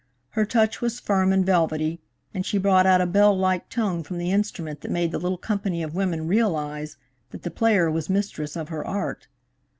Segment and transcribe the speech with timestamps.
[0.31, 2.01] Her touch was firm and velvety,
[2.33, 5.37] and she brought out a bell like tone from the instrument that made the little
[5.37, 6.97] company of women realize
[7.29, 9.27] that the player was mistress of her art.